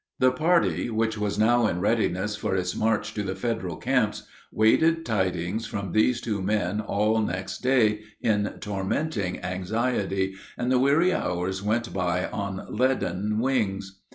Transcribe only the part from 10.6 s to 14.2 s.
the weary hours went by on leaden wings.